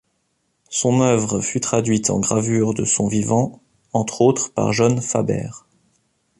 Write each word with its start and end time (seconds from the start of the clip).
Son 0.71 1.01
œuvre 1.01 1.41
fut 1.41 1.59
traduite 1.59 2.09
en 2.09 2.19
gravure 2.19 2.73
de 2.73 2.85
son 2.85 3.07
vivant, 3.07 3.61
entre 3.93 4.21
autres 4.21 4.51
par 4.51 4.73
John 4.73 4.99
Faber. 4.99 5.51